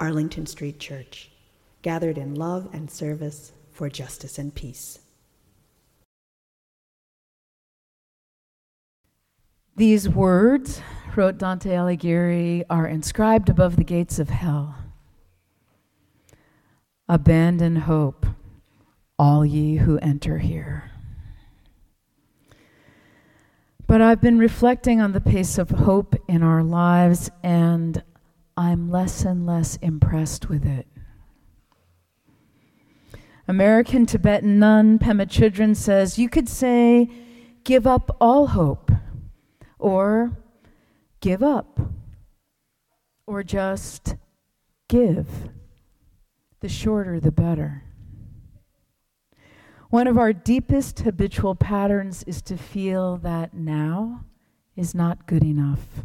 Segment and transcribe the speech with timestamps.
[0.00, 1.30] Arlington Street Church,
[1.82, 4.98] gathered in love and service for justice and peace.
[9.76, 10.82] These words,
[11.14, 14.74] wrote Dante Alighieri, are inscribed above the gates of hell.
[17.08, 18.26] Abandon hope,
[19.18, 20.90] all ye who enter here.
[23.86, 28.02] But I've been reflecting on the pace of hope in our lives, and
[28.60, 30.86] I'm less and less impressed with it.
[33.48, 37.08] American Tibetan nun Pema Chodron says you could say,
[37.64, 38.92] give up all hope,
[39.78, 40.36] or
[41.22, 41.80] give up,
[43.26, 44.16] or just
[44.86, 45.48] give.
[46.60, 47.84] The shorter, the better.
[49.88, 54.26] One of our deepest habitual patterns is to feel that now
[54.76, 56.04] is not good enough.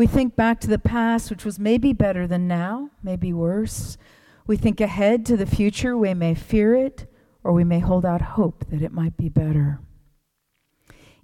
[0.00, 3.98] We think back to the past, which was maybe better than now, maybe worse.
[4.46, 5.94] We think ahead to the future.
[5.94, 7.04] We may fear it,
[7.44, 9.78] or we may hold out hope that it might be better.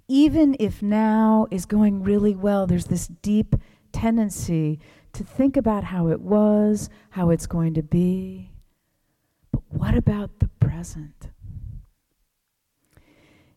[0.07, 3.55] Even if now is going really well, there's this deep
[3.91, 4.79] tendency
[5.13, 8.51] to think about how it was, how it's going to be.
[9.51, 11.29] But what about the present?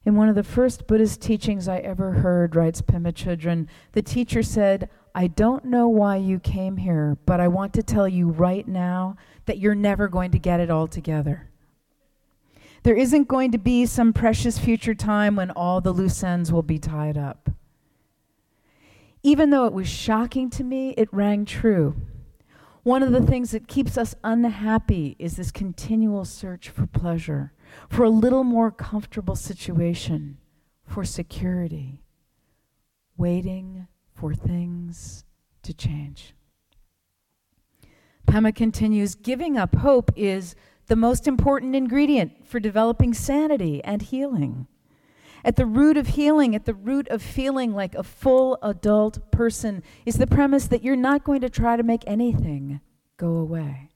[0.06, 4.42] In one of the first Buddhist teachings I ever heard, writes Pema Chodron, the teacher
[4.42, 8.66] said, I don't know why you came here, but I want to tell you right
[8.66, 11.50] now that you're never going to get it all together.
[12.82, 16.62] There isn't going to be some precious future time when all the loose ends will
[16.62, 17.50] be tied up.
[19.22, 21.94] Even though it was shocking to me, it rang true.
[22.82, 27.52] One of the things that keeps us unhappy is this continual search for pleasure,
[27.88, 30.38] for a little more comfortable situation,
[30.84, 32.02] for security,
[33.16, 35.24] waiting for things
[35.62, 36.34] to change.
[38.26, 40.54] Pema continues giving up hope is
[40.86, 44.66] the most important ingredient for developing sanity and healing.
[45.44, 49.82] At the root of healing, at the root of feeling like a full adult person,
[50.04, 52.80] is the premise that you're not going to try to make anything
[53.16, 53.89] go away.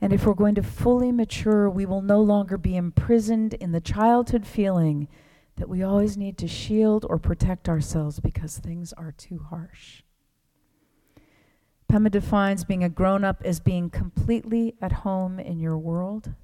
[0.00, 3.80] And if we're going to fully mature, we will no longer be imprisoned in the
[3.80, 5.08] childhood feeling
[5.56, 10.02] that we always need to shield or protect ourselves because things are too harsh.
[11.90, 16.34] Pema defines being a grown up as being completely at home in your world,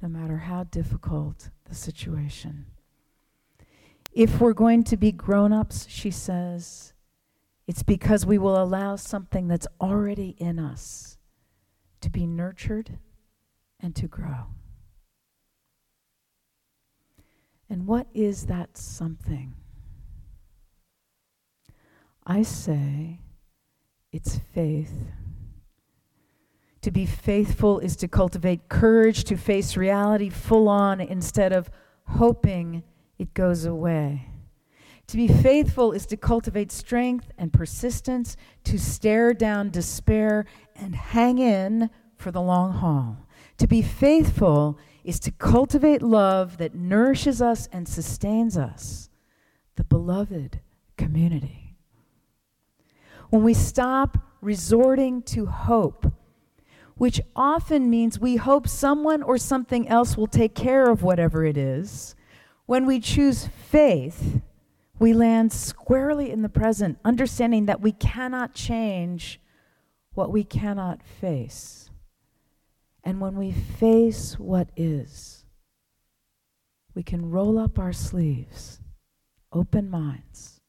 [0.00, 2.66] no matter how difficult the situation.
[4.12, 6.92] If we're going to be grown ups, she says,
[7.66, 11.16] it's because we will allow something that's already in us
[12.02, 12.98] to be nurtured
[13.80, 14.46] and to grow.
[17.70, 19.54] And what is that something?
[22.26, 23.20] I say
[24.12, 24.92] it's faith.
[26.82, 31.70] To be faithful is to cultivate courage to face reality full on instead of
[32.06, 32.82] hoping
[33.18, 34.31] it goes away.
[35.08, 41.38] To be faithful is to cultivate strength and persistence, to stare down despair and hang
[41.38, 43.26] in for the long haul.
[43.58, 49.10] To be faithful is to cultivate love that nourishes us and sustains us,
[49.76, 50.60] the beloved
[50.96, 51.76] community.
[53.30, 56.12] When we stop resorting to hope,
[56.96, 61.56] which often means we hope someone or something else will take care of whatever it
[61.56, 62.14] is,
[62.66, 64.40] when we choose faith,
[65.02, 69.40] we land squarely in the present, understanding that we cannot change
[70.14, 71.90] what we cannot face.
[73.02, 75.44] And when we face what is,
[76.94, 78.80] we can roll up our sleeves,
[79.52, 80.60] open minds,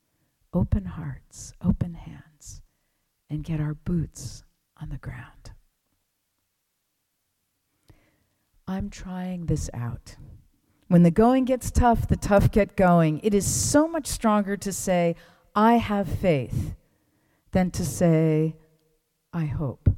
[0.52, 2.64] open hearts, open hands,
[3.30, 4.44] and get our boots
[4.82, 5.52] on the ground.
[8.68, 10.16] I'm trying this out.
[10.94, 13.20] When the going gets tough, the tough get going.
[13.24, 15.16] It is so much stronger to say,
[15.56, 16.76] I have faith,
[17.50, 18.56] than to say,
[19.34, 19.90] I hope.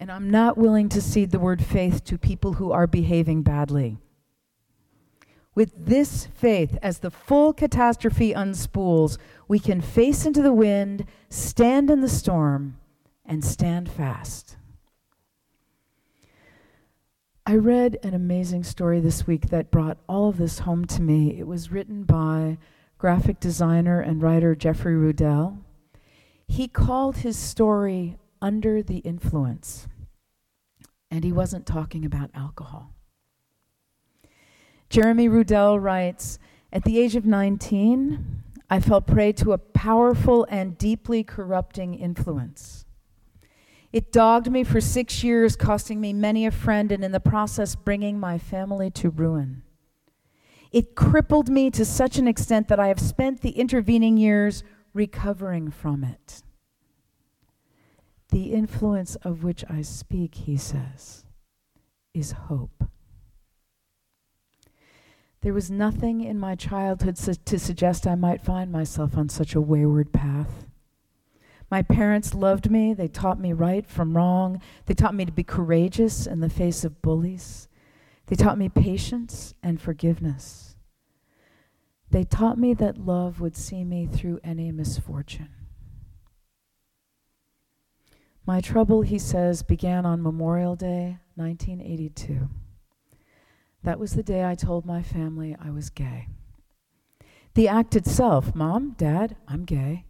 [0.00, 3.98] And I'm not willing to cede the word faith to people who are behaving badly.
[5.54, 9.18] With this faith, as the full catastrophe unspools,
[9.48, 12.78] we can face into the wind, stand in the storm,
[13.26, 14.56] and stand fast.
[17.48, 21.38] I read an amazing story this week that brought all of this home to me.
[21.38, 22.58] It was written by
[22.98, 25.58] graphic designer and writer Jeffrey Rudell.
[26.48, 29.86] He called his story Under the Influence,
[31.08, 32.90] and he wasn't talking about alcohol.
[34.90, 36.40] Jeremy Rudell writes
[36.72, 42.85] At the age of 19, I fell prey to a powerful and deeply corrupting influence.
[43.92, 47.74] It dogged me for six years, costing me many a friend, and in the process,
[47.74, 49.62] bringing my family to ruin.
[50.72, 55.70] It crippled me to such an extent that I have spent the intervening years recovering
[55.70, 56.42] from it.
[58.30, 61.24] The influence of which I speak, he says,
[62.12, 62.84] is hope.
[65.42, 69.54] There was nothing in my childhood su- to suggest I might find myself on such
[69.54, 70.65] a wayward path.
[71.70, 72.94] My parents loved me.
[72.94, 74.60] They taught me right from wrong.
[74.86, 77.68] They taught me to be courageous in the face of bullies.
[78.26, 80.76] They taught me patience and forgiveness.
[82.10, 85.50] They taught me that love would see me through any misfortune.
[88.46, 92.48] My trouble, he says, began on Memorial Day, 1982.
[93.82, 96.28] That was the day I told my family I was gay.
[97.54, 100.04] The act itself, Mom, Dad, I'm gay,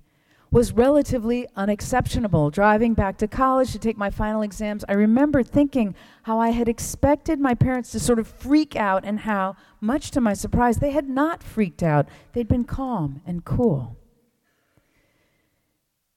[0.51, 2.51] was relatively unexceptionable.
[2.51, 6.69] Driving back to college to take my final exams, I remember thinking how I had
[6.69, 10.91] expected my parents to sort of freak out, and how, much to my surprise, they
[10.93, 12.09] had not freaked out.
[12.33, 13.97] They'd been calm and cool.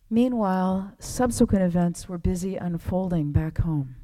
[0.09, 3.95] Meanwhile, subsequent events were busy unfolding back home.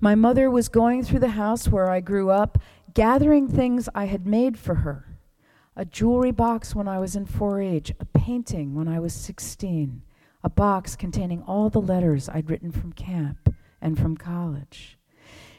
[0.00, 2.58] My mother was going through the house where I grew up,
[2.94, 5.11] gathering things I had made for her
[5.76, 10.02] a jewelry box when I was in 4 H, a painting when I was 16,
[10.44, 14.98] a box containing all the letters I'd written from camp and from college.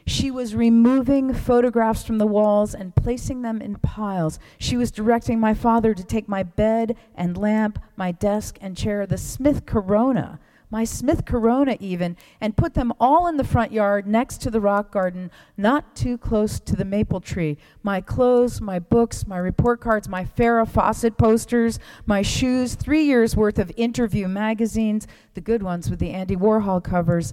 [0.06, 4.38] She was removing photographs from the walls and placing them in piles.
[4.58, 9.06] She was directing my father to take my bed and lamp, my desk and chair,
[9.06, 10.38] the Smith Corona,
[10.74, 14.60] my Smith Corona even, and put them all in the front yard next to the
[14.60, 17.56] rock garden, not too close to the maple tree.
[17.84, 23.36] My clothes, my books, my report cards, my Farrah Fawcett posters, my shoes, three years
[23.36, 27.32] worth of interview magazines, the good ones with the Andy Warhol covers,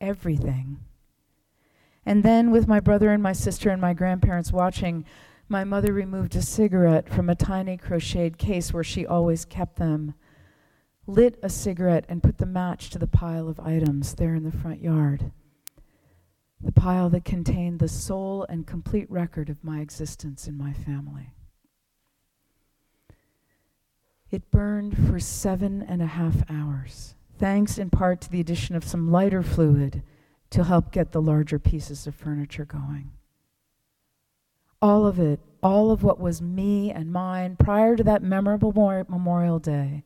[0.00, 0.78] everything.
[2.06, 5.04] And then, with my brother and my sister and my grandparents watching,
[5.50, 10.14] my mother removed a cigarette from a tiny crocheted case where she always kept them
[11.06, 14.56] lit a cigarette, and put the match to the pile of items there in the
[14.56, 15.32] front yard.
[16.60, 21.32] The pile that contained the sole and complete record of my existence in my family.
[24.30, 28.84] It burned for seven and a half hours, thanks in part to the addition of
[28.84, 30.02] some lighter fluid
[30.50, 33.10] to help get the larger pieces of furniture going.
[34.82, 39.58] All of it, all of what was me and mine prior to that memorable Memorial
[39.58, 40.04] Day,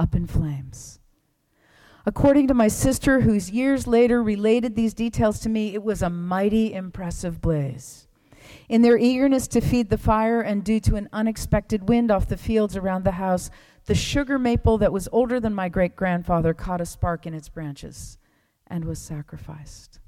[0.00, 0.98] up in flames.
[2.06, 6.08] According to my sister, whose years later related these details to me, it was a
[6.08, 8.08] mighty impressive blaze.
[8.68, 12.38] In their eagerness to feed the fire and due to an unexpected wind off the
[12.38, 13.50] fields around the house,
[13.84, 17.50] the sugar maple that was older than my great grandfather caught a spark in its
[17.50, 18.16] branches
[18.66, 20.00] and was sacrificed.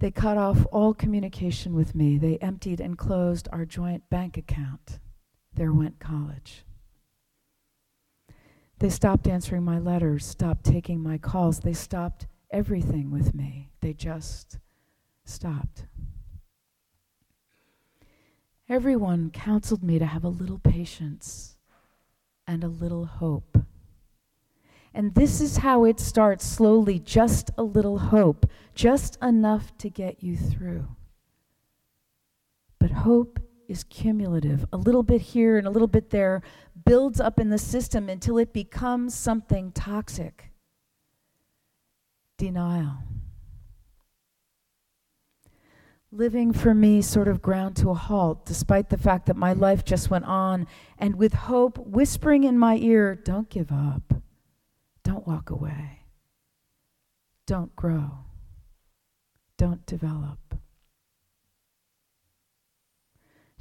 [0.00, 2.18] They cut off all communication with me.
[2.18, 4.98] They emptied and closed our joint bank account.
[5.54, 6.64] There went college.
[8.78, 11.60] They stopped answering my letters, stopped taking my calls.
[11.60, 13.70] They stopped everything with me.
[13.80, 14.58] They just
[15.24, 15.86] stopped.
[18.68, 21.56] Everyone counseled me to have a little patience
[22.46, 23.58] and a little hope.
[24.94, 30.22] And this is how it starts slowly just a little hope, just enough to get
[30.22, 30.86] you through.
[32.78, 34.64] But hope is cumulative.
[34.72, 36.42] A little bit here and a little bit there
[36.86, 40.50] builds up in the system until it becomes something toxic.
[42.38, 42.98] Denial.
[46.10, 49.84] Living for me sort of ground to a halt, despite the fact that my life
[49.84, 54.14] just went on, and with hope whispering in my ear, Don't give up.
[55.04, 56.00] Don't walk away.
[57.46, 58.24] Don't grow.
[59.58, 60.38] Don't develop.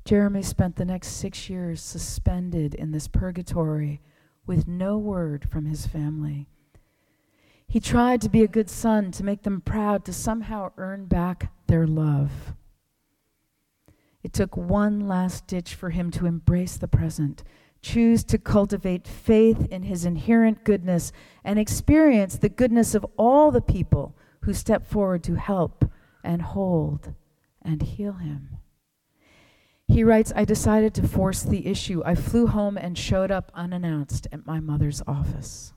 [0.08, 4.00] Jeremy spent the next six years suspended in this purgatory
[4.46, 6.48] with no word from his family.
[7.68, 11.52] He tried to be a good son, to make them proud, to somehow earn back
[11.68, 12.54] their love.
[14.24, 17.44] It took one last ditch for him to embrace the present,
[17.82, 21.12] choose to cultivate faith in his inherent goodness
[21.44, 25.84] and experience the goodness of all the people who step forward to help
[26.24, 27.14] and hold
[27.62, 28.60] and heal him.
[29.88, 32.04] He writes, I decided to force the issue.
[32.06, 35.74] I flew home and showed up unannounced at my mother's office.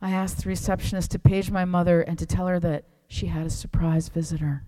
[0.00, 3.46] I asked the receptionist to page my mother and to tell her that she had
[3.46, 4.64] a surprise visitor.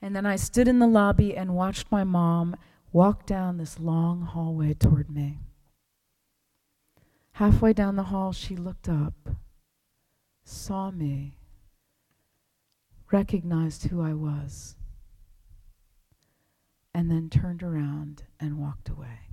[0.00, 2.56] And then I stood in the lobby and watched my mom
[2.92, 5.40] walk down this long hallway toward me.
[7.32, 9.14] Halfway down the hall, she looked up,
[10.44, 11.38] saw me,
[13.10, 14.76] recognized who I was,
[16.94, 19.30] and then turned around and walked away.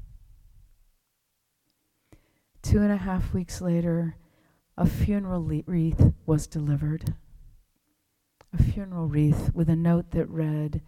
[2.61, 4.15] Two and a half weeks later,
[4.77, 7.15] a funeral wreath was delivered.
[8.53, 10.81] A funeral wreath with a note that read,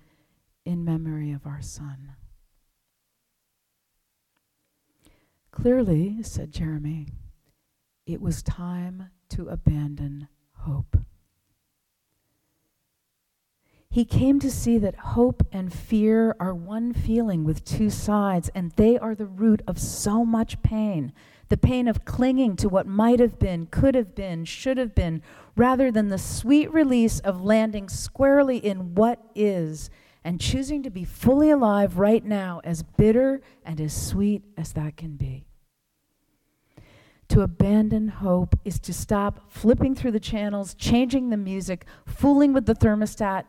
[0.65, 2.15] In memory of our son.
[5.51, 7.07] Clearly, said Jeremy,
[8.05, 10.97] it was time to abandon hope.
[13.91, 18.71] He came to see that hope and fear are one feeling with two sides, and
[18.73, 21.11] they are the root of so much pain.
[21.47, 25.23] The pain of clinging to what might have been, could have been, should have been,
[25.55, 29.89] rather than the sweet release of landing squarely in what is
[30.23, 34.97] and choosing to be fully alive right now, as bitter and as sweet as that
[34.97, 35.47] can be.
[37.29, 42.67] To abandon hope is to stop flipping through the channels, changing the music, fooling with
[42.67, 43.45] the thermostat,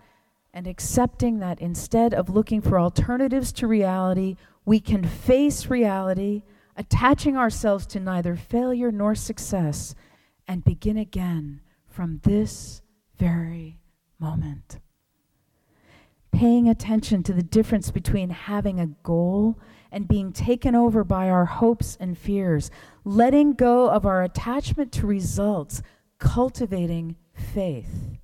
[0.52, 6.42] and accepting that instead of looking for alternatives to reality, we can face reality,
[6.76, 9.94] attaching ourselves to neither failure nor success,
[10.48, 12.82] and begin again from this
[13.16, 13.78] very
[14.18, 14.80] moment.
[16.32, 19.58] Paying attention to the difference between having a goal
[19.92, 22.70] and being taken over by our hopes and fears,
[23.04, 25.82] letting go of our attachment to results,
[26.18, 28.19] cultivating faith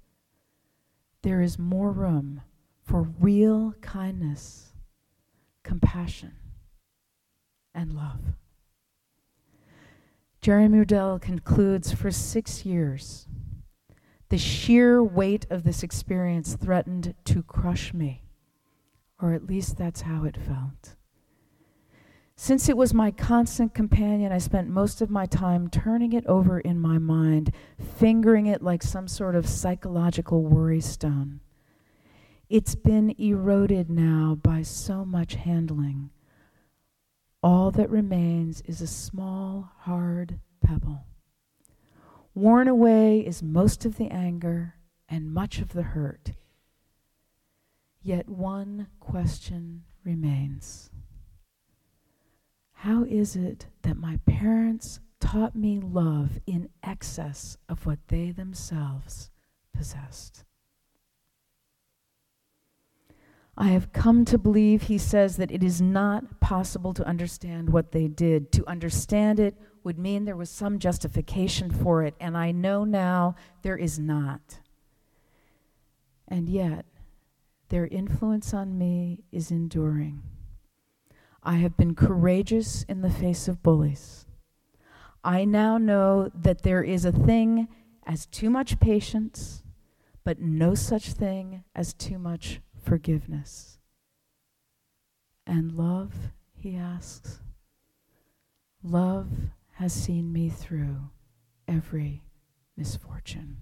[1.26, 2.40] there is more room
[2.84, 4.72] for real kindness,
[5.64, 6.30] compassion,
[7.74, 8.20] and love.
[10.40, 13.26] Jeremy Rudell concludes for six years,
[14.28, 18.22] the sheer weight of this experience threatened to crush me,
[19.20, 20.94] or at least that's how it felt.
[22.38, 26.60] Since it was my constant companion, I spent most of my time turning it over
[26.60, 27.52] in my mind,
[27.96, 31.40] fingering it like some sort of psychological worry stone.
[32.50, 36.10] It's been eroded now by so much handling.
[37.42, 41.06] All that remains is a small, hard pebble.
[42.34, 44.74] Worn away is most of the anger
[45.08, 46.32] and much of the hurt.
[48.02, 50.90] Yet one question remains.
[52.80, 59.30] How is it that my parents taught me love in excess of what they themselves
[59.74, 60.44] possessed?
[63.56, 67.92] I have come to believe, he says, that it is not possible to understand what
[67.92, 68.52] they did.
[68.52, 73.36] To understand it would mean there was some justification for it, and I know now
[73.62, 74.60] there is not.
[76.28, 76.84] And yet,
[77.70, 80.22] their influence on me is enduring.
[81.46, 84.26] I have been courageous in the face of bullies.
[85.22, 87.68] I now know that there is a thing
[88.04, 89.62] as too much patience,
[90.24, 93.78] but no such thing as too much forgiveness.
[95.46, 97.38] And love, he asks,
[98.82, 99.28] love
[99.74, 101.10] has seen me through
[101.68, 102.24] every
[102.76, 103.58] misfortune.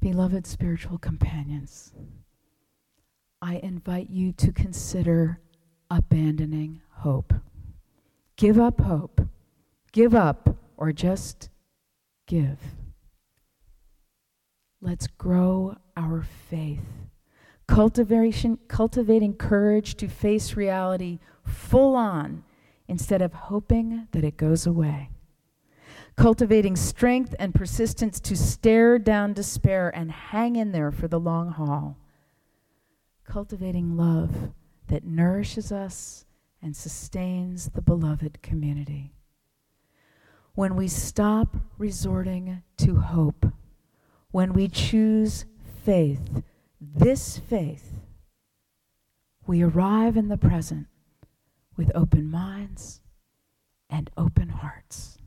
[0.00, 1.94] Beloved spiritual companions,
[3.46, 5.38] I invite you to consider
[5.88, 7.32] abandoning hope.
[8.34, 9.20] Give up hope.
[9.92, 11.48] Give up or just
[12.26, 12.58] give.
[14.80, 16.88] Let's grow our faith.
[17.68, 22.42] Cultivation, cultivating courage to face reality full on
[22.88, 25.10] instead of hoping that it goes away.
[26.16, 31.52] Cultivating strength and persistence to stare down despair and hang in there for the long
[31.52, 31.96] haul
[33.26, 34.52] cultivating love
[34.88, 36.24] that nourishes us
[36.62, 39.12] and sustains the beloved community.
[40.54, 43.46] When we stop resorting to hope,
[44.30, 45.44] when we choose
[45.84, 46.42] faith,
[46.80, 48.00] this faith,
[49.46, 50.86] we arrive in the present
[51.76, 53.00] with open minds
[53.90, 55.18] and open hearts.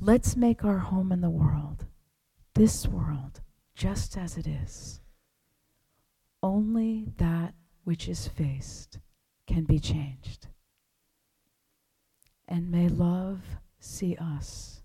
[0.00, 1.86] Let's make our home in the world,
[2.54, 3.42] this world,
[3.74, 4.99] just as it is
[6.42, 7.54] only that
[7.84, 8.98] which is faced
[9.46, 10.46] can be changed.
[12.48, 13.40] And may love
[13.78, 14.82] see us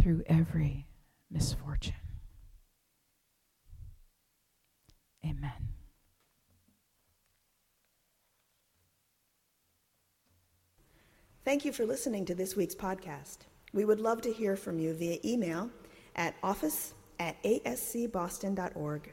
[0.00, 0.86] through every
[1.30, 1.94] misfortune.
[5.24, 5.52] Amen.
[11.44, 13.38] Thank you for listening to this week's podcast.
[13.72, 15.70] We would love to hear from you via email
[16.14, 19.12] at office at ascboston.org